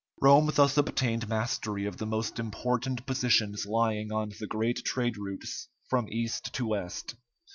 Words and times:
Rome 0.19 0.49
thus 0.55 0.77
obtained 0.77 1.29
mastery 1.29 1.85
of 1.85 1.97
the 1.97 2.07
most 2.07 2.39
important 2.39 3.05
positions 3.05 3.67
lying 3.67 4.11
on 4.11 4.31
the 4.39 4.47
great 4.47 4.83
trade 4.83 5.15
routes 5.15 5.67
from 5.91 6.07
East 6.09 6.51
to 6.55 6.65
West. 6.65 7.13